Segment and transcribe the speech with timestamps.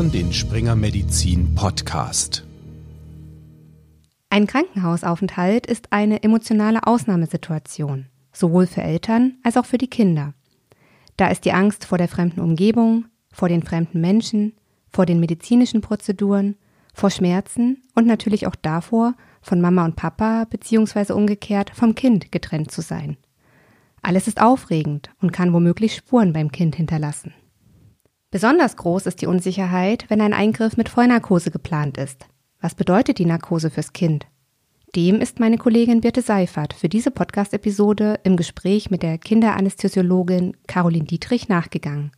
[0.00, 2.46] hören den Springer Medizin Podcast.
[4.30, 10.32] Ein Krankenhausaufenthalt ist eine emotionale Ausnahmesituation, sowohl für Eltern als auch für die Kinder.
[11.18, 14.54] Da ist die Angst vor der fremden Umgebung, vor den fremden Menschen,
[14.90, 16.56] vor den medizinischen Prozeduren,
[16.94, 19.12] vor Schmerzen und natürlich auch davor,
[19.42, 21.12] von Mama und Papa bzw.
[21.12, 23.18] umgekehrt vom Kind getrennt zu sein.
[24.00, 27.34] Alles ist aufregend und kann womöglich Spuren beim Kind hinterlassen.
[28.32, 32.26] Besonders groß ist die Unsicherheit, wenn ein Eingriff mit Vollnarkose geplant ist.
[32.60, 34.26] Was bedeutet die Narkose fürs Kind?
[34.94, 41.06] Dem ist meine Kollegin Birte Seifert für diese Podcast-Episode im Gespräch mit der Kinderanästhesiologin Caroline
[41.06, 42.12] Dietrich nachgegangen.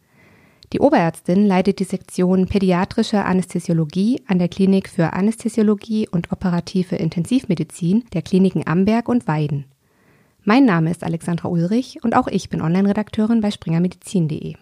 [0.74, 8.04] Die Oberärztin leitet die Sektion Pädiatrische Anästhesiologie an der Klinik für Anästhesiologie und operative Intensivmedizin
[8.12, 9.64] der Kliniken Amberg und Weiden.
[10.44, 14.56] Mein Name ist Alexandra Ulrich und auch ich bin Online-Redakteurin bei springermedizin.de.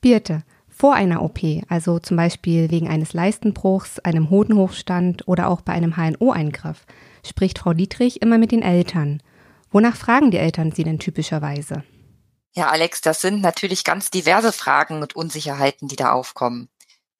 [0.00, 0.42] Birte,
[0.76, 5.96] vor einer OP, also zum Beispiel wegen eines Leistenbruchs, einem Hodenhochstand oder auch bei einem
[5.96, 6.84] HNO-Eingriff,
[7.24, 9.22] spricht Frau Dietrich immer mit den Eltern.
[9.70, 11.84] Wonach fragen die Eltern sie denn typischerweise?
[12.56, 16.68] Ja, Alex, das sind natürlich ganz diverse Fragen und Unsicherheiten, die da aufkommen.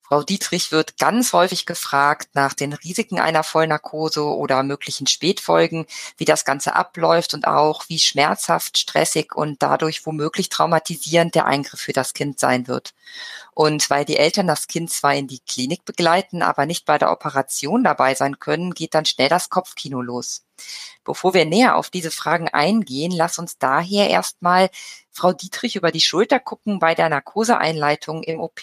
[0.07, 5.87] Frau Dietrich wird ganz häufig gefragt nach den Risiken einer Vollnarkose oder möglichen Spätfolgen,
[6.19, 11.81] wie das Ganze abläuft und auch wie schmerzhaft, stressig und dadurch womöglich traumatisierend der Eingriff
[11.81, 12.93] für das Kind sein wird.
[13.55, 17.11] Und weil die Eltern das Kind zwar in die Klinik begleiten, aber nicht bei der
[17.11, 20.45] Operation dabei sein können, geht dann schnell das Kopfkino los.
[21.03, 24.69] Bevor wir näher auf diese Fragen eingehen, lass uns daher erstmal
[25.11, 28.61] Frau Dietrich über die Schulter gucken bei der Narkoseeinleitung im OP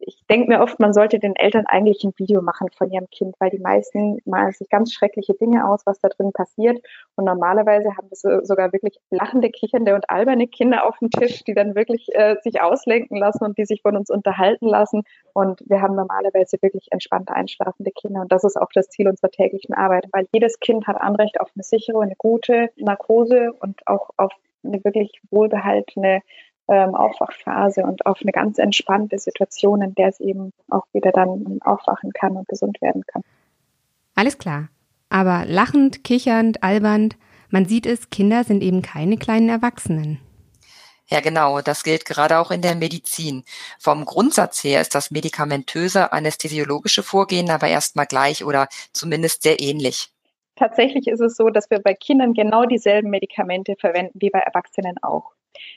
[0.00, 3.34] ich denke mir oft, man sollte den Eltern eigentlich ein Video machen von ihrem Kind,
[3.38, 6.78] weil die meisten malen sich ganz schreckliche Dinge aus, was da drin passiert.
[7.16, 11.54] Und normalerweise haben wir sogar wirklich lachende, kichernde und alberne Kinder auf dem Tisch, die
[11.54, 15.02] dann wirklich äh, sich auslenken lassen und die sich von uns unterhalten lassen.
[15.32, 18.20] Und wir haben normalerweise wirklich entspannte, einschlafende Kinder.
[18.22, 21.50] Und das ist auch das Ziel unserer täglichen Arbeit, weil jedes Kind hat Anrecht auf
[21.54, 24.32] eine sichere, eine gute Narkose und auch auf
[24.64, 26.22] eine wirklich wohlbehaltene
[26.68, 31.58] ähm, Aufwachphase und auf eine ganz entspannte Situation, in der es eben auch wieder dann
[31.62, 33.22] aufwachen kann und gesund werden kann.
[34.14, 34.68] Alles klar.
[35.10, 37.16] Aber lachend, kichernd, albernd,
[37.50, 40.20] man sieht es, Kinder sind eben keine kleinen Erwachsenen.
[41.10, 41.62] Ja, genau.
[41.62, 43.44] Das gilt gerade auch in der Medizin.
[43.78, 50.10] Vom Grundsatz her ist das medikamentöse anästhesiologische Vorgehen aber erstmal gleich oder zumindest sehr ähnlich.
[50.56, 54.96] Tatsächlich ist es so, dass wir bei Kindern genau dieselben Medikamente verwenden wie bei Erwachsenen
[55.02, 55.32] auch.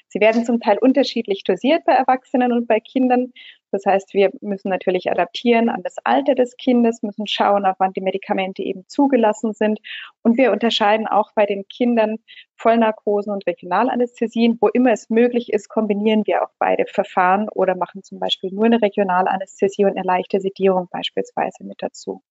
[0.08, 3.32] Sie werden zum Teil unterschiedlich dosiert bei Erwachsenen und bei Kindern.
[3.72, 7.94] Das heißt, wir müssen natürlich adaptieren an das Alter des Kindes, müssen schauen, ab wann
[7.94, 9.80] die Medikamente eben zugelassen sind.
[10.24, 12.18] Und wir unterscheiden auch bei den Kindern
[12.58, 14.58] Vollnarkosen und Regionalanästhesien.
[14.60, 18.66] Wo immer es möglich ist, kombinieren wir auch beide Verfahren oder machen zum Beispiel nur
[18.66, 22.22] eine Regionalanästhesie und eine leichte Sedierung beispielsweise mit dazu.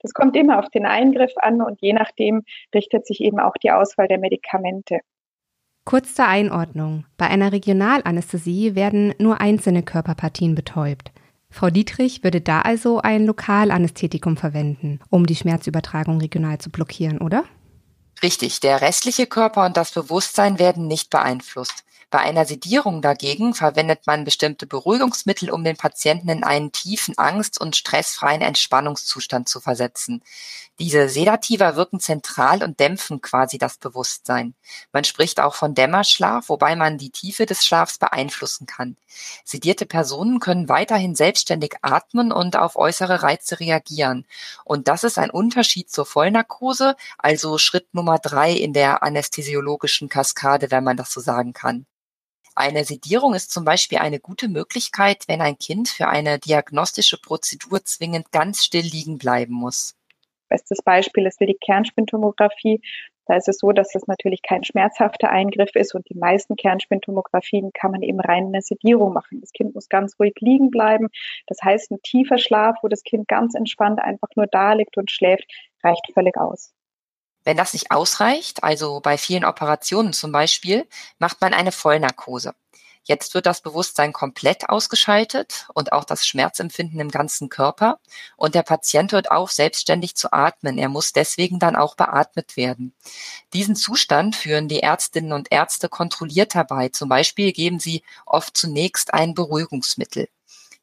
[0.00, 3.72] Das kommt immer auf den Eingriff an und je nachdem richtet sich eben auch die
[3.72, 5.00] Auswahl der Medikamente.
[5.86, 7.04] Kurz zur Einordnung.
[7.16, 11.12] Bei einer Regionalanästhesie werden nur einzelne Körperpartien betäubt.
[11.48, 17.44] Frau Dietrich würde da also ein Lokalanästhetikum verwenden, um die Schmerzübertragung regional zu blockieren, oder?
[18.20, 21.84] Richtig, der restliche Körper und das Bewusstsein werden nicht beeinflusst.
[22.16, 27.60] Bei einer Sedierung dagegen verwendet man bestimmte Beruhigungsmittel, um den Patienten in einen tiefen Angst-
[27.60, 30.22] und stressfreien Entspannungszustand zu versetzen.
[30.78, 34.54] Diese Sedativa wirken zentral und dämpfen quasi das Bewusstsein.
[34.92, 38.96] Man spricht auch von Dämmerschlaf, wobei man die Tiefe des Schlafs beeinflussen kann.
[39.44, 44.24] Sedierte Personen können weiterhin selbstständig atmen und auf äußere Reize reagieren.
[44.64, 50.70] Und das ist ein Unterschied zur Vollnarkose, also Schritt Nummer drei in der anästhesiologischen Kaskade,
[50.70, 51.84] wenn man das so sagen kann.
[52.58, 57.84] Eine Sedierung ist zum Beispiel eine gute Möglichkeit, wenn ein Kind für eine diagnostische Prozedur
[57.84, 59.94] zwingend ganz still liegen bleiben muss.
[60.48, 62.80] Bestes Beispiel ist die Kernspintomographie.
[63.26, 67.72] Da ist es so, dass das natürlich kein schmerzhafter Eingriff ist und die meisten Kernspintomographien
[67.74, 69.42] kann man eben rein in der Sedierung machen.
[69.42, 71.08] Das Kind muss ganz ruhig liegen bleiben.
[71.48, 75.10] Das heißt, ein tiefer Schlaf, wo das Kind ganz entspannt einfach nur da liegt und
[75.10, 75.44] schläft,
[75.82, 76.72] reicht völlig aus.
[77.46, 80.88] Wenn das nicht ausreicht, also bei vielen Operationen zum Beispiel,
[81.20, 82.56] macht man eine Vollnarkose.
[83.04, 88.00] Jetzt wird das Bewusstsein komplett ausgeschaltet und auch das Schmerzempfinden im ganzen Körper.
[88.36, 90.76] Und der Patient hört auf, selbstständig zu atmen.
[90.76, 92.96] Er muss deswegen dann auch beatmet werden.
[93.52, 96.88] Diesen Zustand führen die Ärztinnen und Ärzte kontrolliert herbei.
[96.88, 100.28] Zum Beispiel geben sie oft zunächst ein Beruhigungsmittel.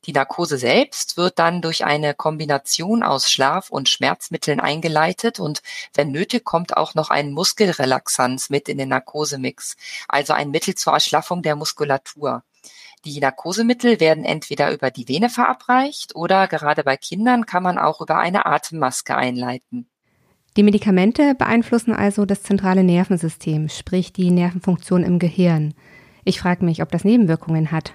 [0.06, 5.62] Die Narkose selbst wird dann durch eine Kombination aus Schlaf- und Schmerzmitteln eingeleitet und
[5.94, 9.78] wenn nötig kommt auch noch ein Muskelrelaxanz mit in den Narkosemix,
[10.10, 12.44] also ein Mittel zur Erschlaffung der Muskulatur.
[13.06, 18.02] Die Narkosemittel werden entweder über die Vene verabreicht oder gerade bei Kindern kann man auch
[18.02, 19.88] über eine Atemmaske einleiten.
[20.56, 25.74] Die Medikamente beeinflussen also das zentrale Nervensystem, sprich die Nervenfunktion im Gehirn.
[26.26, 27.94] Ich frage mich, ob das Nebenwirkungen hat.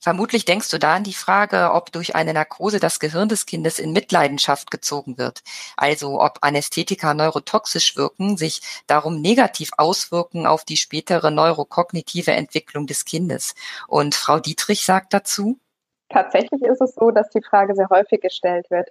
[0.00, 3.78] Vermutlich denkst du da an die Frage, ob durch eine Narkose das Gehirn des Kindes
[3.78, 5.42] in Mitleidenschaft gezogen wird.
[5.76, 13.04] Also ob Anästhetika neurotoxisch wirken, sich darum negativ auswirken auf die spätere neurokognitive Entwicklung des
[13.04, 13.54] Kindes.
[13.88, 15.58] Und Frau Dietrich sagt dazu,
[16.08, 18.90] Tatsächlich ist es so, dass die Frage sehr häufig gestellt wird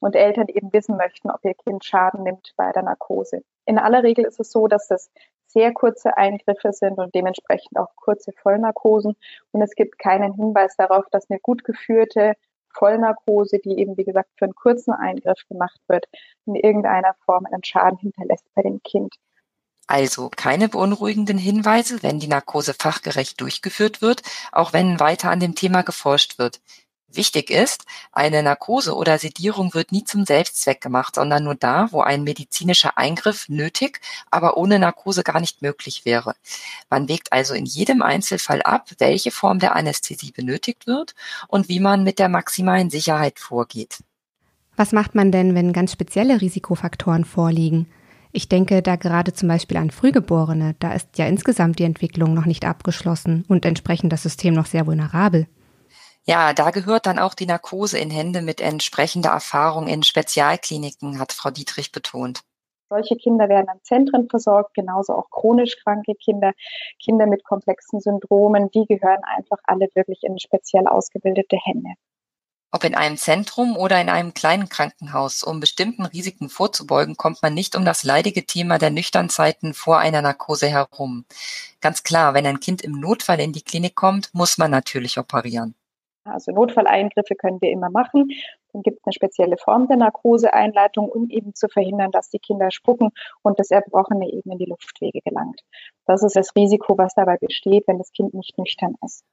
[0.00, 3.42] und Eltern eben wissen möchten, ob ihr Kind Schaden nimmt bei der Narkose.
[3.66, 5.10] In aller Regel ist es so, dass das
[5.52, 9.16] sehr kurze Eingriffe sind und dementsprechend auch kurze Vollnarkosen.
[9.52, 12.34] Und es gibt keinen Hinweis darauf, dass eine gut geführte
[12.72, 16.06] Vollnarkose, die eben, wie gesagt, für einen kurzen Eingriff gemacht wird,
[16.46, 19.14] in irgendeiner Form einen Schaden hinterlässt bei dem Kind.
[19.86, 25.56] Also keine beunruhigenden Hinweise, wenn die Narkose fachgerecht durchgeführt wird, auch wenn weiter an dem
[25.56, 26.60] Thema geforscht wird.
[27.12, 32.02] Wichtig ist, eine Narkose oder Sedierung wird nie zum Selbstzweck gemacht, sondern nur da, wo
[32.02, 36.34] ein medizinischer Eingriff nötig, aber ohne Narkose gar nicht möglich wäre.
[36.88, 41.16] Man wägt also in jedem Einzelfall ab, welche Form der Anästhesie benötigt wird
[41.48, 43.98] und wie man mit der maximalen Sicherheit vorgeht.
[44.76, 47.86] Was macht man denn, wenn ganz spezielle Risikofaktoren vorliegen?
[48.32, 52.46] Ich denke da gerade zum Beispiel an Frühgeborene, da ist ja insgesamt die Entwicklung noch
[52.46, 55.48] nicht abgeschlossen und entsprechend das System noch sehr vulnerabel.
[56.30, 61.32] Ja, da gehört dann auch die Narkose in Hände mit entsprechender Erfahrung in Spezialkliniken, hat
[61.32, 62.42] Frau Dietrich betont.
[62.88, 66.52] Solche Kinder werden an Zentren versorgt, genauso auch chronisch kranke Kinder,
[67.02, 71.94] Kinder mit komplexen Syndromen, die gehören einfach alle wirklich in speziell ausgebildete Hände.
[72.70, 77.54] Ob in einem Zentrum oder in einem kleinen Krankenhaus, um bestimmten Risiken vorzubeugen, kommt man
[77.54, 81.24] nicht um das leidige Thema der Nüchternzeiten vor einer Narkose herum.
[81.80, 85.74] Ganz klar, wenn ein Kind im Notfall in die Klinik kommt, muss man natürlich operieren.
[86.24, 88.28] Also Notfalleingriffe können wir immer machen.
[88.72, 92.70] Dann gibt es eine spezielle Form der Narkoseeinleitung, um eben zu verhindern, dass die Kinder
[92.70, 93.10] spucken
[93.42, 95.60] und das Erbrochene eben in die Luftwege gelangt.
[96.06, 99.24] Das ist das Risiko, was dabei besteht, wenn das Kind nicht nüchtern ist.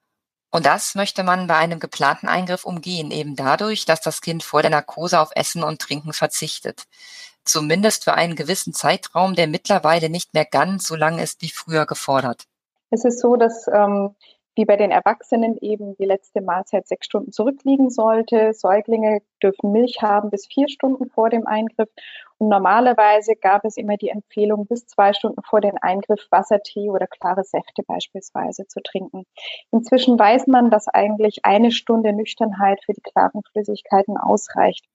[0.50, 4.62] Und das möchte man bei einem geplanten Eingriff umgehen, eben dadurch, dass das Kind vor
[4.62, 6.84] der Narkose auf Essen und Trinken verzichtet.
[7.44, 11.86] Zumindest für einen gewissen Zeitraum, der mittlerweile nicht mehr ganz so lang ist wie früher
[11.86, 12.46] gefordert.
[12.90, 14.16] Es ist so, dass ähm,
[14.58, 18.54] wie bei den Erwachsenen eben die letzte Mahlzeit sechs Stunden zurückliegen sollte.
[18.54, 21.90] Säuglinge dürfen Milch haben bis vier Stunden vor dem Eingriff.
[22.40, 27.08] Und normalerweise gab es immer die Empfehlung, bis zwei Stunden vor dem Eingriff Wassertee oder
[27.08, 29.26] klare Säfte beispielsweise zu trinken.
[29.72, 34.86] Inzwischen weiß man, dass eigentlich eine Stunde Nüchternheit für die klaren Flüssigkeiten ausreicht.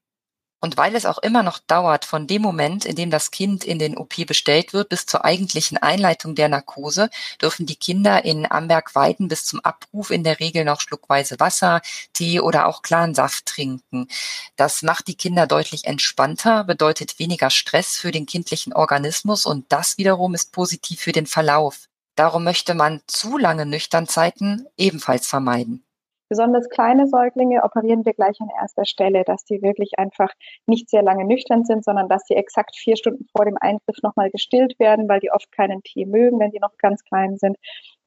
[0.64, 3.80] Und weil es auch immer noch dauert von dem Moment, in dem das Kind in
[3.80, 7.10] den OP bestellt wird, bis zur eigentlichen Einleitung der Narkose,
[7.40, 11.82] dürfen die Kinder in Amberg-Weiden bis zum Abruf in der Regel noch schluckweise Wasser,
[12.12, 14.06] Tee oder auch klaren Saft trinken.
[14.54, 19.98] Das macht die Kinder deutlich entspannter, bedeutet weniger Stress für den kindlichen Organismus und das
[19.98, 21.88] wiederum ist positiv für den Verlauf.
[22.14, 25.84] Darum möchte man zu lange Nüchternzeiten ebenfalls vermeiden.
[26.32, 30.30] Besonders kleine Säuglinge operieren wir gleich an erster Stelle, dass die wirklich einfach
[30.64, 34.30] nicht sehr lange nüchtern sind, sondern dass sie exakt vier Stunden vor dem Eingriff nochmal
[34.30, 37.58] gestillt werden, weil die oft keinen Tee mögen, wenn die noch ganz klein sind.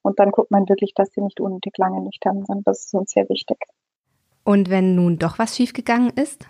[0.02, 2.66] Und dann guckt man wirklich, dass sie nicht unnötig lange nüchtern sind.
[2.66, 3.60] Das ist uns sehr wichtig.
[4.44, 6.48] Und wenn nun doch was schiefgegangen ist?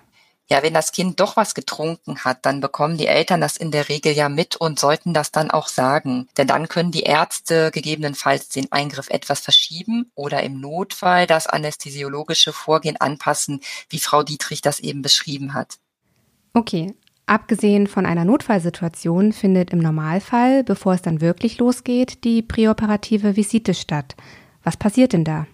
[0.48, 3.90] Ja, wenn das Kind doch was getrunken hat, dann bekommen die Eltern das in der
[3.90, 6.28] Regel ja mit und sollten das dann auch sagen.
[6.38, 12.54] Denn dann können die Ärzte gegebenenfalls den Eingriff etwas verschieben oder im Notfall das anästhesiologische
[12.54, 15.80] Vorgehen anpassen, wie Frau Dietrich das eben beschrieben hat.
[16.54, 16.94] Okay.
[17.28, 23.74] Abgesehen von einer Notfallsituation findet im Normalfall, bevor es dann wirklich losgeht, die präoperative Visite
[23.74, 24.16] statt.
[24.64, 25.48] Was passiert denn da?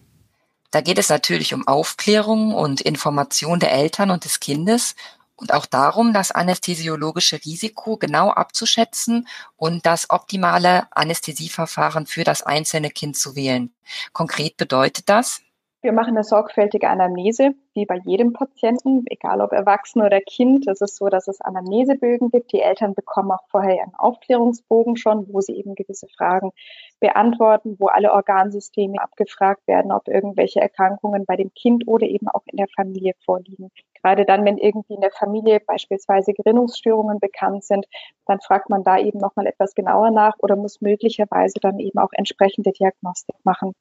[0.72, 4.96] Da geht es natürlich um Aufklärung und Information der Eltern und des Kindes
[5.36, 12.90] und auch darum, das anästhesiologische Risiko genau abzuschätzen und das optimale Anästhesieverfahren für das einzelne
[12.90, 13.74] Kind zu wählen.
[14.14, 15.42] Konkret bedeutet das,
[15.84, 20.68] wir machen eine sorgfältige Anamnese, wie bei jedem Patienten, egal ob Erwachsen oder Kind.
[20.68, 22.52] Es ist so, dass es Anamnesebögen gibt.
[22.52, 26.52] Die Eltern bekommen auch vorher einen Aufklärungsbogen schon, wo sie eben gewisse Fragen
[27.00, 32.44] beantworten, wo alle Organsysteme abgefragt werden, ob irgendwelche Erkrankungen bei dem Kind oder eben auch
[32.46, 33.72] in der Familie vorliegen.
[34.04, 37.88] Gerade dann, wenn irgendwie in der Familie beispielsweise Gerinnungsstörungen bekannt sind,
[38.28, 42.12] dann fragt man da eben nochmal etwas genauer nach oder muss möglicherweise dann eben auch
[42.14, 43.74] entsprechende Diagnostik machen.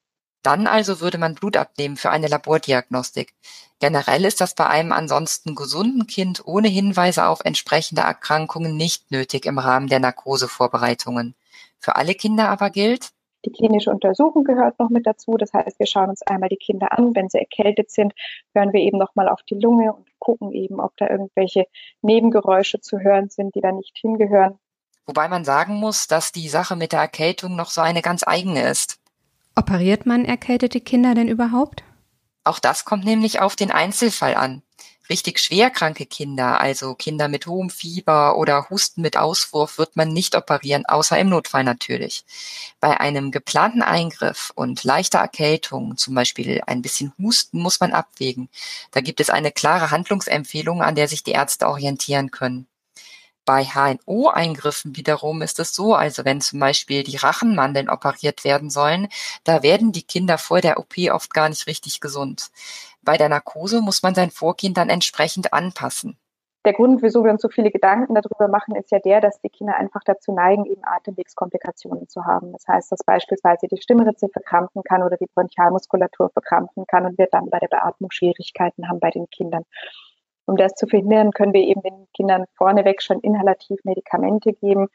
[0.43, 3.33] Dann also würde man Blut abnehmen für eine Labordiagnostik.
[3.79, 9.45] Generell ist das bei einem ansonsten gesunden Kind ohne Hinweise auf entsprechende Erkrankungen nicht nötig
[9.45, 11.35] im Rahmen der Narkosevorbereitungen.
[11.79, 13.09] Für alle Kinder aber gilt,
[13.43, 15.35] Die klinische Untersuchung gehört noch mit dazu.
[15.35, 17.15] Das heißt, wir schauen uns einmal die Kinder an.
[17.15, 18.13] Wenn sie erkältet sind,
[18.53, 21.65] hören wir eben nochmal auf die Lunge und gucken eben, ob da irgendwelche
[22.03, 24.59] Nebengeräusche zu hören sind, die da nicht hingehören.
[25.07, 28.69] Wobei man sagen muss, dass die Sache mit der Erkältung noch so eine ganz eigene
[28.69, 29.00] ist.
[29.55, 31.83] Operiert man erkältete Kinder denn überhaupt?
[32.43, 34.63] Auch das kommt nämlich auf den Einzelfall an.
[35.09, 40.35] Richtig schwerkranke Kinder, also Kinder mit hohem Fieber oder Husten mit Auswurf, wird man nicht
[40.35, 42.23] operieren, außer im Notfall natürlich.
[42.79, 48.47] Bei einem geplanten Eingriff und leichter Erkältung, zum Beispiel ein bisschen Husten, muss man abwägen.
[48.91, 52.67] Da gibt es eine klare Handlungsempfehlung, an der sich die Ärzte orientieren können.
[53.45, 59.07] Bei HNO-Eingriffen wiederum ist es so, also wenn zum Beispiel die Rachenmandeln operiert werden sollen,
[59.43, 62.51] da werden die Kinder vor der OP oft gar nicht richtig gesund.
[63.01, 66.17] Bei der Narkose muss man sein Vorgehen dann entsprechend anpassen.
[66.63, 69.49] Der Grund, wieso wir uns so viele Gedanken darüber machen, ist ja der, dass die
[69.49, 72.51] Kinder einfach dazu neigen, eben Atemwegskomplikationen zu haben.
[72.51, 77.27] Das heißt, dass beispielsweise die Stimmritze verkrampfen kann oder die Bronchialmuskulatur verkrampfen kann und wir
[77.31, 79.65] dann bei der Beatmung Schwierigkeiten haben bei den Kindern.
[80.45, 84.87] Um das zu verhindern, können wir eben den Kindern vorneweg schon inhalativ Medikamente geben,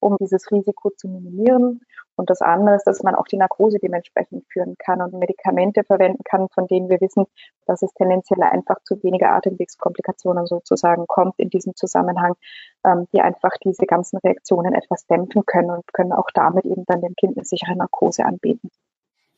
[0.00, 1.80] um dieses Risiko zu minimieren.
[2.16, 6.22] Und das andere ist, dass man auch die Narkose dementsprechend führen kann und Medikamente verwenden
[6.24, 7.24] kann, von denen wir wissen,
[7.66, 12.34] dass es tendenziell einfach zu weniger Atemwegskomplikationen sozusagen kommt in diesem Zusammenhang,
[12.84, 17.00] ähm, die einfach diese ganzen Reaktionen etwas dämpfen können und können auch damit eben dann
[17.00, 18.70] dem Kind eine sichere Narkose anbieten.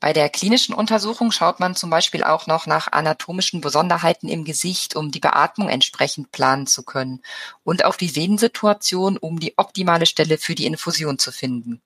[0.04, 4.96] Bei der klinischen Untersuchung schaut man zum Beispiel auch noch nach anatomischen Besonderheiten im Gesicht,
[4.96, 7.22] um die Beatmung entsprechend planen zu können
[7.62, 11.80] und auf die Venensituation, um die optimale Stelle für die Infusion zu finden.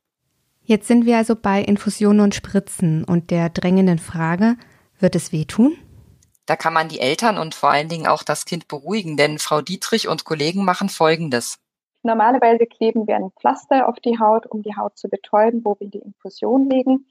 [0.65, 4.57] Jetzt sind wir also bei Infusionen und Spritzen und der drängenden Frage,
[4.99, 5.79] wird es wehtun?
[6.45, 9.63] Da kann man die Eltern und vor allen Dingen auch das Kind beruhigen, denn Frau
[9.63, 11.61] Dietrich und Kollegen machen Folgendes.
[12.03, 15.89] Normalerweise kleben wir ein Pflaster auf die Haut, um die Haut zu betäuben, wo wir
[15.89, 17.07] die Infusion legen.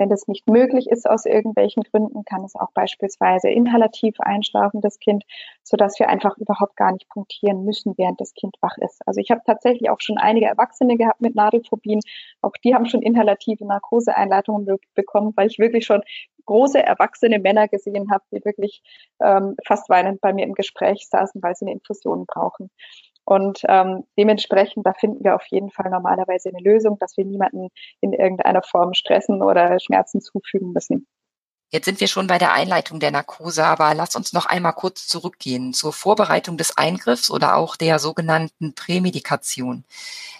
[0.00, 4.98] Wenn das nicht möglich ist aus irgendwelchen Gründen, kann es auch beispielsweise inhalativ einschlafen, das
[4.98, 5.24] Kind,
[5.62, 9.02] sodass wir einfach überhaupt gar nicht punktieren müssen, während das Kind wach ist.
[9.04, 12.00] Also ich habe tatsächlich auch schon einige Erwachsene gehabt mit Nadelphobien.
[12.40, 16.00] Auch die haben schon inhalative Narkoseeinleitungen be bekommen, weil ich wirklich schon
[16.46, 18.82] große erwachsene Männer gesehen habe, die wirklich
[19.22, 22.70] ähm, fast weinend bei mir im Gespräch saßen, weil sie eine Infusion brauchen.
[23.30, 27.68] Und ähm, dementsprechend, da finden wir auf jeden Fall normalerweise eine Lösung, dass wir niemanden
[28.00, 31.06] in irgendeiner Form stressen oder Schmerzen zufügen müssen.
[31.70, 35.06] Jetzt sind wir schon bei der Einleitung der Narkose, aber lass uns noch einmal kurz
[35.06, 39.84] zurückgehen zur Vorbereitung des Eingriffs oder auch der sogenannten Prämedikation.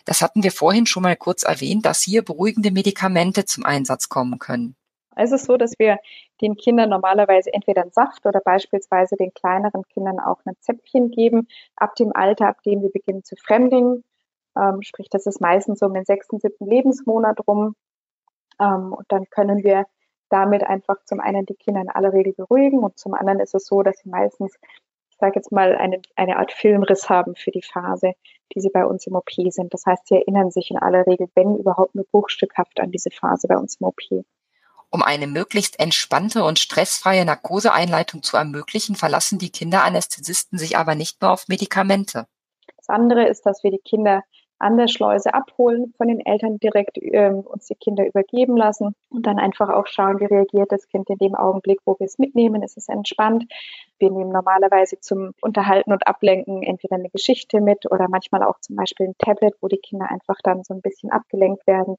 [0.05, 4.41] Das hatten wir vorhin schon mal kurz erwähnt, dass hier beruhigende Medikamente zum Einsatz kommen
[4.41, 4.75] können.
[5.21, 5.99] Es ist so, dass wir
[6.41, 11.47] den Kindern normalerweise entweder einen Saft oder beispielsweise den kleineren Kindern auch ein Zäpfchen geben,
[11.77, 14.03] ab dem Alter, ab dem sie beginnen zu fremdingen.
[14.57, 17.77] Ähm, sprich, das ist meistens so um den sechsten, siebten Lebensmonat rum.
[18.61, 19.87] Ähm, und dann können wir
[20.31, 23.67] damit einfach zum einen die Kinder in aller Regel beruhigen und zum anderen ist es
[23.67, 24.57] so, dass sie meistens,
[25.11, 28.13] ich sage jetzt mal, eine, eine Art Filmriss haben für die Phase,
[28.55, 29.75] die sie bei uns im OP sind.
[29.75, 33.49] Das heißt, sie erinnern sich in aller Regel, wenn überhaupt nur bruchstückhaft an diese Phase
[33.49, 34.25] bei uns im OP.
[34.91, 41.23] Um eine möglichst entspannte und stressfreie Narkoseeinleitung zu ermöglichen, verlassen die Kinderanästhesisten sich aber nicht
[41.23, 42.27] nur auf Medikamente.
[42.77, 44.23] Das andere ist, dass wir die Kinder
[44.61, 49.27] an der Schleuse abholen, von den Eltern direkt ähm, uns die Kinder übergeben lassen und
[49.27, 52.63] dann einfach auch schauen, wie reagiert das Kind in dem Augenblick, wo wir es mitnehmen.
[52.63, 53.47] Ist es entspannt?
[53.99, 58.77] Wir nehmen normalerweise zum Unterhalten und Ablenken entweder eine Geschichte mit oder manchmal auch zum
[58.77, 61.97] Beispiel ein Tablet, wo die Kinder einfach dann so ein bisschen abgelenkt werden,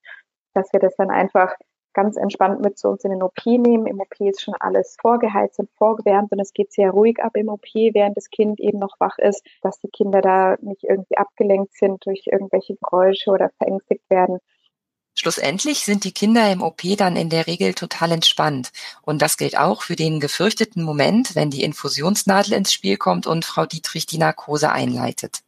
[0.54, 1.56] dass wir das dann einfach
[1.94, 3.88] ganz entspannt mit zu uns in den OP nehmen.
[3.88, 7.50] Im OP ist schon alles vorgeheizt und vorgewärmt und es geht sehr ruhig ab im
[7.50, 11.74] OP, während das Kind eben noch wach ist, dass die Kinder da nicht irgendwie abgelenkt
[11.74, 14.40] sind durch irgendwelche Geräusche oder verängstigt werden.
[15.14, 18.72] Schlussendlich sind die Kinder im OP dann in der Regel total entspannt.
[19.02, 23.46] Und das gilt auch für den gefürchteten Moment, wenn die Infusionsnadel ins Spiel kommt und
[23.46, 25.42] Frau Dietrich die Narkose einleitet.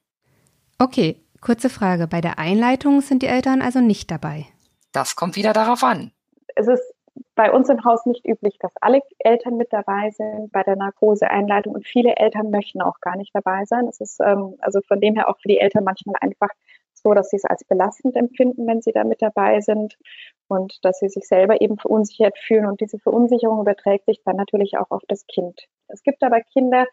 [0.80, 2.08] Okay, kurze Frage.
[2.08, 4.48] Bei der Einleitung sind die Eltern also nicht dabei.
[4.92, 6.12] Das kommt wieder darauf an
[6.56, 6.94] es ist
[7.36, 11.74] bei uns im Haus nicht üblich, dass alle Eltern mit dabei sind bei der Narkoseeinleitung
[11.74, 13.88] und viele Eltern möchten auch gar nicht dabei sein.
[13.88, 16.50] Es ist ähm, also von dem her auch für die Eltern manchmal einfach
[16.94, 19.98] so, dass sie es als belastend empfinden, wenn sie da mit dabei sind
[20.48, 24.78] und dass sie sich selber eben verunsichert fühlen und diese Verunsicherung überträgt sich dann natürlich
[24.78, 25.68] auch auf das Kind.
[25.88, 26.86] Es gibt aber Kinder,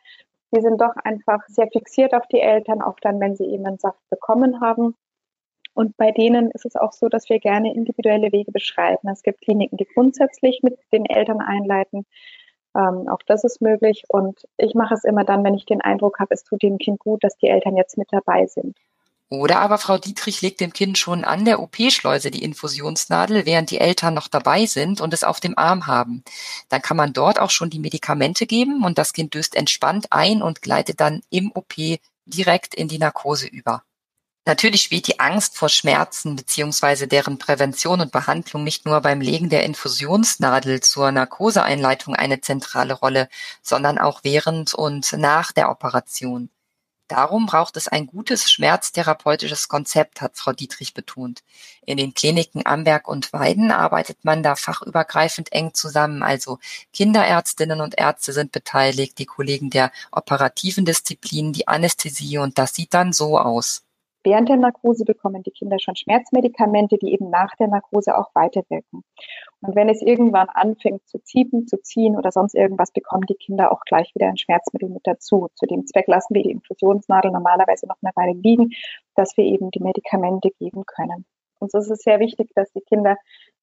[0.55, 3.79] die sind doch einfach sehr fixiert auf die Eltern, auch dann, wenn sie eben einen
[3.79, 4.97] Saft bekommen haben
[5.75, 9.09] und bei denen ist es auch so, dass wir gerne individuelle Wege beschreiten.
[9.09, 12.07] Es gibt Kliniken, die grundsätzlich mit den Eltern einleiten.
[12.77, 14.05] Ähm, auch das ist möglich.
[14.09, 16.99] Und ich mache es immer dann, wenn ich den Eindruck habe, es tut dem Kind
[16.99, 18.77] gut, dass die Eltern jetzt mit dabei sind.
[19.33, 23.79] Oder aber Frau Dietrich legt dem Kind schon an der OP-Schleuse die Infusionsnadel, während die
[23.79, 26.25] Eltern noch dabei sind und es auf dem Arm haben.
[26.69, 30.43] Dann kann man dort auch schon die Medikamente geben und das Kind döst entspannt ein
[30.43, 31.75] und gleitet dann im OP
[32.27, 33.85] direkt in die Narkose über.
[34.47, 39.51] Natürlich spielt die Angst vor Schmerzen beziehungsweise deren Prävention und Behandlung nicht nur beim Legen
[39.51, 43.29] der Infusionsnadel zur Narkoseeinleitung eine zentrale Rolle,
[43.63, 46.49] sondern auch während und nach der Operation.
[47.07, 51.43] Darum braucht es ein gutes schmerztherapeutisches Konzept, hat Frau Dietrich betont.
[51.85, 56.23] In den Kliniken Amberg und Weiden arbeitet man da fachübergreifend eng zusammen.
[56.23, 56.61] Also
[56.93, 62.95] Kinderärztinnen und Ärzte sind beteiligt, die Kollegen der operativen Disziplinen, die Anästhesie und das sieht
[62.95, 63.83] dann so aus.
[64.23, 69.03] Während der Narkose bekommen die Kinder schon Schmerzmedikamente, die eben nach der Narkose auch weiterwirken.
[69.63, 73.73] Und wenn es irgendwann anfängt zu ziepen, zu ziehen oder sonst irgendwas, bekommen die Kinder
[73.73, 75.49] auch gleich wieder ein Schmerzmittel mit dazu.
[75.55, 78.71] Zu dem Zweck lassen wir die Infusionsnadel normalerweise noch eine Weile liegen,
[79.15, 81.25] dass wir eben die Medikamente geben können.
[81.59, 83.17] Und so ist es sehr wichtig, dass die Kinder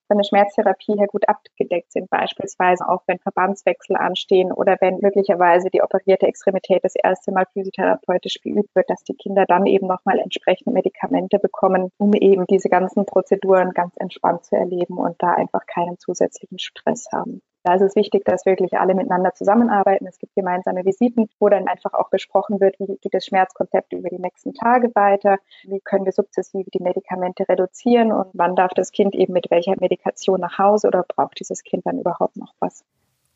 [0.07, 5.69] von der Schmerztherapie her gut abgedeckt sind, beispielsweise auch wenn Verbandswechsel anstehen oder wenn möglicherweise
[5.69, 10.19] die operierte Extremität das erste Mal physiotherapeutisch geübt wird, dass die Kinder dann eben nochmal
[10.19, 15.65] entsprechend Medikamente bekommen, um eben diese ganzen Prozeduren ganz entspannt zu erleben und da einfach
[15.65, 17.41] keinen zusätzlichen Stress haben.
[17.67, 20.07] Da ist es wichtig, dass wirklich alle miteinander zusammenarbeiten.
[20.07, 24.07] Es gibt gemeinsame Visiten, wo dann einfach auch besprochen wird, wie geht das Schmerzkonzept über
[24.07, 28.93] die nächsten Tage weiter, wie können wir sukzessive die Medikamente reduzieren und wann darf das
[28.93, 32.85] Kind eben mit welcher Medikation nach Hause oder braucht dieses Kind dann überhaupt noch was.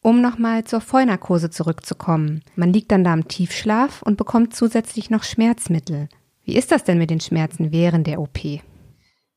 [0.02, 2.42] Um nochmal zur Vollnarkose zurückzukommen.
[2.56, 6.08] Man liegt dann da im Tiefschlaf und bekommt zusätzlich noch Schmerzmittel.
[6.46, 8.40] Wie ist das denn mit den Schmerzen während der OP?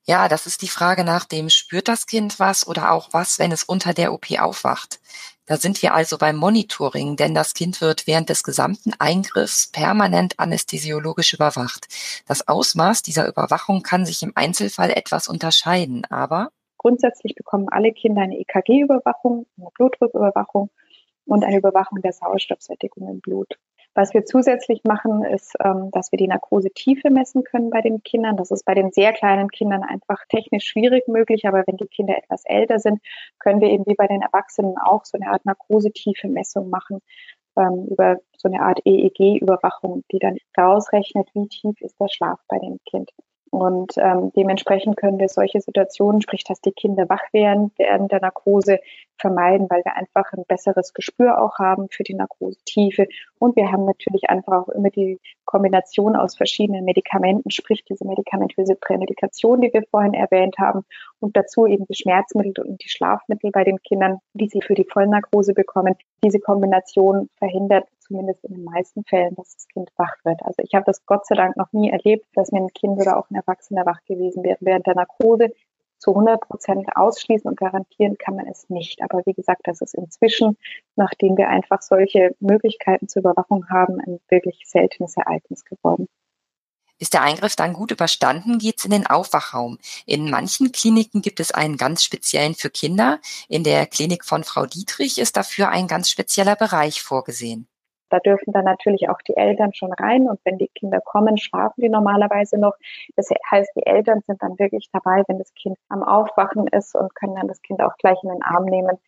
[0.06, 3.52] Ja, das ist die Frage nach dem, spürt das Kind was oder auch was, wenn
[3.52, 5.00] es unter der OP aufwacht.
[5.46, 10.38] Da sind wir also beim Monitoring, denn das Kind wird während des gesamten Eingriffs permanent
[10.38, 11.88] anästhesiologisch überwacht.
[12.26, 18.23] Das Ausmaß dieser Überwachung kann sich im Einzelfall etwas unterscheiden, aber grundsätzlich bekommen alle Kinder
[18.23, 20.71] eine EKG-Überwachung, eine Blutdrucküberwachung
[21.25, 23.58] und eine Überwachung der Sauerstoffsättigung im Blut.
[23.95, 28.37] Was wir zusätzlich machen, ist, ähm, dass wir die Narkosetiefe messen können bei den Kindern.
[28.37, 32.17] Das ist bei den sehr kleinen Kindern einfach technisch schwierig möglich, aber wenn die Kinder
[32.17, 33.00] etwas älter sind,
[33.39, 37.00] können wir eben wie bei den Erwachsenen auch so eine Art Narkosetiefe-Messung machen
[37.57, 42.59] ähm, über so eine Art EEG-Überwachung, die dann ausrechnet, wie tief ist der Schlaf bei
[42.59, 43.11] dem Kind.
[43.54, 48.21] Und ähm, dementsprechend können wir solche Situationen, sprich, dass die Kinder wach werden während der
[48.21, 48.80] Narkose,
[49.17, 53.06] vermeiden, weil wir einfach ein besseres Gespür auch haben für die Narkosetiefe.
[53.38, 58.75] Und wir haben natürlich einfach auch immer die Kombination aus verschiedenen Medikamenten, sprich diese medikamentöse
[58.75, 60.84] Prämedikation, die wir vorhin erwähnt haben,
[61.21, 64.84] und dazu eben die Schmerzmittel und die Schlafmittel bei den Kindern, die sie für die
[64.84, 65.95] Vollnarkose bekommen.
[66.25, 70.43] Diese Kombination verhindert zumindest in den meisten Fällen, dass das Kind wach wird.
[70.43, 73.17] Also ich habe das Gott sei Dank noch nie erlebt, dass mir ein Kind oder
[73.17, 75.52] auch ein Erwachsener wach gewesen wäre während der Narkose.
[75.99, 79.00] Zu 100 Prozent ausschließen und garantieren kann man es nicht.
[79.02, 80.58] Aber wie gesagt, das ist inzwischen,
[80.97, 86.08] nachdem wir einfach solche Möglichkeiten zur Überwachung haben, ein wirklich seltenes Ereignis geworden.
[86.99, 89.78] Ist der Eingriff dann gut überstanden, geht's in den Aufwachraum.
[90.06, 93.21] In manchen Kliniken gibt es einen ganz speziellen für Kinder.
[93.49, 97.67] In der Klinik von Frau Dietrich ist dafür ein ganz spezieller Bereich vorgesehen.
[98.15, 101.81] Da dürfen dann natürlich auch die Eltern schon rein und wenn die Kinder kommen, schlafen
[101.81, 102.77] die normalerweise noch.
[103.17, 107.13] Das heißt, die Eltern sind dann wirklich dabei, wenn das Kind am Aufwachen ist und
[107.17, 109.00] können dann das Kind auch gleich in den Arm nehmen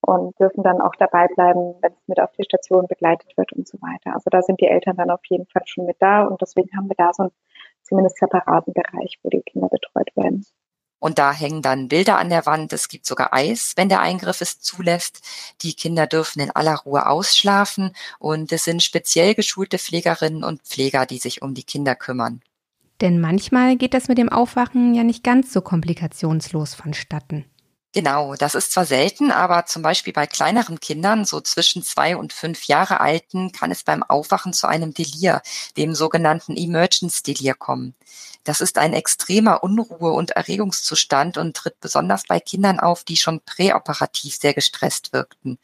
[0.00, 3.68] und dürfen dann auch dabei bleiben, wenn es mit auf die Station begleitet wird und
[3.68, 4.14] so weiter.
[4.14, 6.88] Also da sind die Eltern dann auf jeden Fall schon mit da und deswegen haben
[6.88, 7.32] wir da so einen
[7.82, 10.46] zumindest separaten Bereich, wo die Kinder betreut werden.
[11.04, 12.72] Und da hängen dann Bilder an der Wand.
[12.72, 15.20] Es gibt sogar Eis, wenn der Eingriff es zulässt.
[15.60, 17.94] Die Kinder dürfen in aller Ruhe ausschlafen.
[18.18, 22.40] Und es sind speziell geschulte Pflegerinnen und Pfleger, die sich um die Kinder kümmern.
[23.02, 27.44] Denn manchmal geht das mit dem Aufwachen ja nicht ganz so komplikationslos vonstatten.
[27.94, 32.32] Genau, das ist zwar selten, aber zum Beispiel bei kleineren Kindern, so zwischen zwei und
[32.32, 35.42] fünf Jahre alten, kann es beim Aufwachen zu einem Delir,
[35.76, 37.94] dem sogenannten Emergence Delir kommen.
[38.42, 43.40] Das ist ein extremer Unruhe- und Erregungszustand und tritt besonders bei Kindern auf, die schon
[43.42, 45.60] präoperativ sehr gestresst wirkten.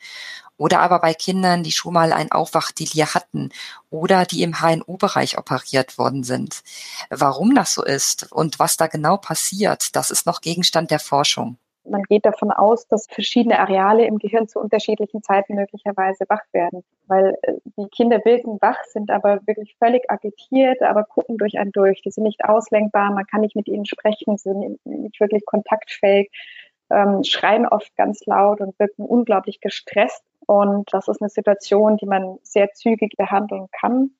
[0.57, 3.51] Oder aber bei Kindern, die schon mal ein Aufwachdelir hatten
[3.91, 6.63] oder die im HNO-Bereich operiert worden sind.
[7.11, 11.59] Warum das so ist und was da genau passiert, das ist noch Gegenstand der Forschung.
[11.91, 16.83] Man geht davon aus, dass verschiedene Areale im Gehirn zu unterschiedlichen Zeiten möglicherweise wach werden,
[17.07, 21.73] weil äh, die Kinder wirken wach, sind aber wirklich völlig agitiert, aber gucken durch einen
[21.73, 22.03] durch.
[22.03, 26.31] Die sind nicht auslenkbar, man kann nicht mit ihnen sprechen, sind nicht wirklich kontaktfähig,
[26.91, 30.23] ähm, schreien oft ganz laut und wirken unglaublich gestresst.
[30.47, 34.13] Und das ist eine Situation, die man sehr zügig behandeln kann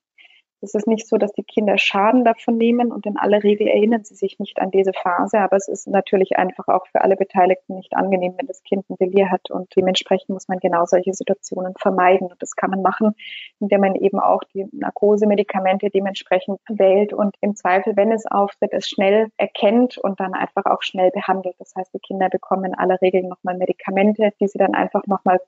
[0.61, 4.03] Es ist nicht so, dass die Kinder Schaden davon nehmen und in aller Regel erinnern
[4.03, 7.75] sie sich nicht an diese Phase, aber es ist natürlich einfach auch für alle Beteiligten
[7.75, 11.73] nicht angenehm, wenn das Kind ein Delir hat und dementsprechend muss man genau solche Situationen
[11.79, 13.15] vermeiden und das kann man machen,
[13.59, 18.87] indem man eben auch die Narkosemedikamente dementsprechend wählt und im Zweifel, wenn es auftritt, es
[18.87, 21.55] schnell erkennt und dann einfach auch schnell behandelt.
[21.57, 25.39] Das heißt, die Kinder bekommen in aller Regel nochmal Medikamente, die sie dann einfach nochmal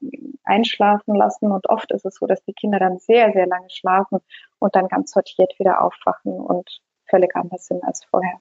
[0.43, 4.19] einschlafen lassen und oft ist es so, dass die Kinder dann sehr, sehr lange schlafen
[4.63, 6.69] und dann ganz sortiert wieder aufwachen und
[7.09, 8.39] völlig anders sind als vorher.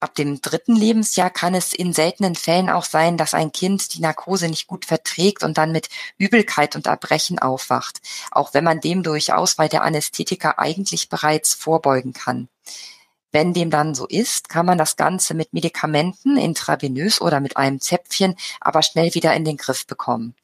[0.00, 4.02] Ab dem dritten Lebensjahr kann es in seltenen Fällen auch sein, dass ein Kind die
[4.02, 9.02] Narkose nicht gut verträgt und dann mit Übelkeit und Erbrechen aufwacht, auch wenn man dem
[9.02, 12.48] durch Auswahl der Anästhetika eigentlich bereits vorbeugen kann.
[13.32, 17.80] Wenn dem dann so ist, kann man das Ganze mit Medikamenten, intravenös oder mit einem
[17.80, 20.34] Zäpfchen, aber schnell wieder in den Griff bekommen.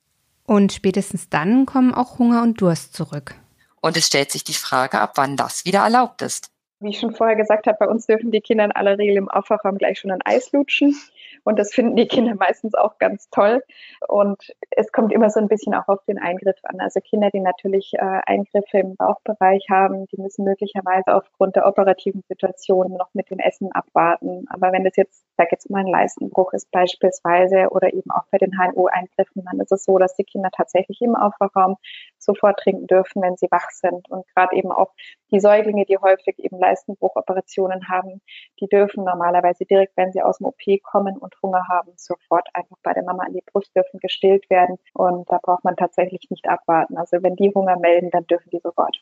[0.45, 3.35] Und spätestens dann kommen auch Hunger und Durst zurück.
[3.83, 6.51] Und es stellt sich die Frage, ab wann das wieder erlaubt ist.
[6.81, 9.29] Wie ich schon vorher gesagt habe, bei uns dürfen die Kinder in aller Regel im
[9.29, 10.97] Aufwachraum gleich schon ein Eis lutschen.
[11.45, 13.62] Und das finden die Kinder meistens auch ganz toll.
[14.09, 16.81] Und es kommt immer so ein bisschen auch auf den Eingriff an.
[16.81, 22.23] Also Kinder, die natürlich äh, Eingriffe im Bauchbereich haben, die müssen möglicherweise aufgrund der operativen
[22.29, 24.47] Situation noch mit dem Essen abwarten.
[24.49, 28.38] Aber wenn das jetzt, sag jetzt mal ein Leistenbruch ist beispielsweise oder eben auch bei
[28.38, 31.77] den HNO-Eingriffen, dann ist es so, dass die Kinder tatsächlich im Aufwachraum
[32.18, 34.09] sofort trinken dürfen, wenn sie wach sind.
[34.11, 34.92] Und gerade eben auch
[35.31, 38.21] die Säuglinge, die häufig eben Leistenbruchoperationen haben,
[38.61, 42.77] die dürfen normalerweise direkt, wenn sie aus dem OP kommen und Hunger haben, sofort einfach
[42.83, 44.79] bei der Mama an die Brust dürfen gestillt werden.
[44.95, 46.97] Und da braucht man tatsächlich nicht abwarten.
[46.99, 48.97] Also wenn die Hunger melden, dann dürfen die sofort.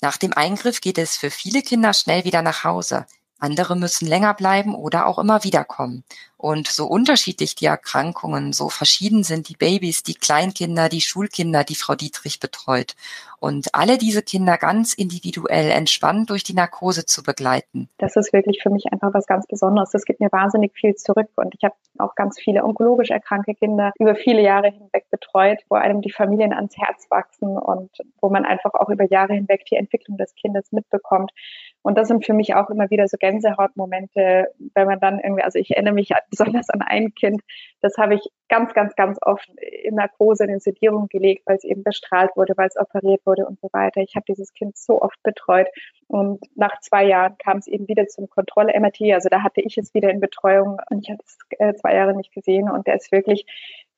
[0.00, 3.06] Nach dem Eingriff geht es für viele Kinder schnell wieder nach Hause.
[3.42, 6.04] Andere müssen länger bleiben oder auch immer wiederkommen.
[6.36, 11.76] Und so unterschiedlich die Erkrankungen, so verschieden sind die Babys, die Kleinkinder, die Schulkinder, die
[11.76, 12.94] Frau Dietrich betreut.
[13.38, 17.88] Und alle diese Kinder ganz individuell entspannt durch die Narkose zu begleiten.
[17.98, 19.90] Das ist wirklich für mich einfach was ganz Besonderes.
[19.90, 21.28] Das gibt mir wahnsinnig viel zurück.
[21.36, 25.76] Und ich habe auch ganz viele onkologisch erkrankte Kinder über viele Jahre hinweg betreut, wo
[25.76, 29.76] einem die Familien ans Herz wachsen und wo man einfach auch über Jahre hinweg die
[29.76, 31.30] Entwicklung des Kindes mitbekommt.
[31.82, 35.58] Und das sind für mich auch immer wieder so Gänsehautmomente, wenn man dann irgendwie, also
[35.58, 37.42] ich erinnere mich besonders an ein Kind,
[37.80, 39.48] das habe ich ganz, ganz, ganz oft
[39.82, 43.58] in Narkose, in Sedierung gelegt, weil es eben bestrahlt wurde, weil es operiert wurde und
[43.60, 44.00] so weiter.
[44.00, 45.68] Ich habe dieses Kind so oft betreut
[46.06, 49.12] und nach zwei Jahren kam es eben wieder zum Kontrolle-MRT.
[49.12, 52.14] Also da hatte ich es wieder in Betreuung und ich hatte es äh, zwei Jahre
[52.14, 53.46] nicht gesehen und der ist wirklich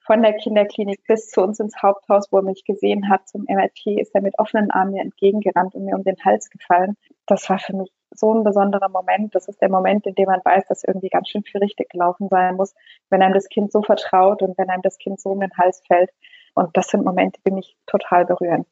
[0.06, 3.98] von der Kinderklinik bis zu uns ins Haupthaus, wo er mich gesehen hat, zum MRT,
[3.98, 6.96] ist er mit offenen Armen mir entgegengerannt und mir um den Hals gefallen.
[7.26, 9.34] Das war für mich so ein besonderer Moment.
[9.34, 12.28] Das ist der Moment, in dem man weiß, dass irgendwie ganz schön viel richtig gelaufen
[12.28, 12.74] sein muss,
[13.10, 15.82] wenn einem das Kind so vertraut und wenn einem das Kind so um den Hals
[15.86, 16.10] fällt.
[16.54, 18.66] Und das sind Momente, die mich total berühren.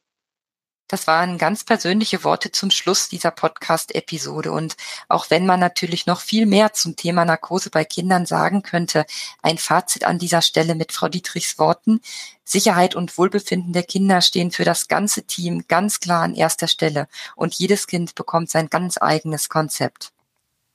[0.93, 4.51] Das waren ganz persönliche Worte zum Schluss dieser Podcast-Episode.
[4.51, 4.75] Und
[5.09, 9.07] auch wenn man natürlich noch viel mehr zum Thema Narkose bei Kindern sagen könnte,
[9.41, 11.99] ein Fazit an dieser Stelle mit Frau Dietrichs Worten.
[12.43, 17.07] Sicherheit und Wohlbefinden der Kinder stehen für das ganze Team ganz klar an erster Stelle.
[17.35, 20.11] Und jedes Kind bekommt sein ganz eigenes Konzept.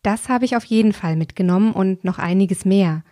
[0.02, 3.04] Das habe ich auf jeden Fall mitgenommen und noch einiges mehr.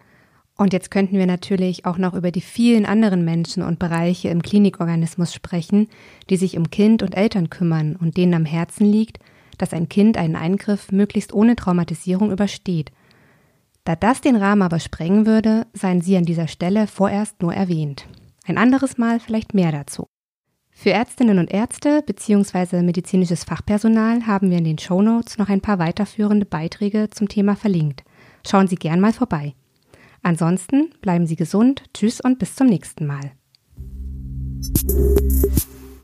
[0.56, 4.42] Und jetzt könnten wir natürlich auch noch über die vielen anderen Menschen und Bereiche im
[4.42, 5.88] Klinikorganismus sprechen,
[6.30, 9.18] die sich um Kind und Eltern kümmern und denen am Herzen liegt,
[9.58, 12.90] dass ein Kind einen Eingriff möglichst ohne Traumatisierung übersteht.
[13.84, 18.06] Da das den Rahmen aber sprengen würde, seien Sie an dieser Stelle vorerst nur erwähnt.
[18.46, 20.06] Ein anderes Mal vielleicht mehr dazu.
[20.70, 22.82] Für Ärztinnen und Ärzte bzw.
[22.82, 27.56] medizinisches Fachpersonal haben wir in den Show Notes noch ein paar weiterführende Beiträge zum Thema
[27.56, 28.04] verlinkt.
[28.46, 29.54] Schauen Sie gern mal vorbei.
[30.26, 33.30] Ansonsten bleiben Sie gesund, tschüss und bis zum nächsten Mal.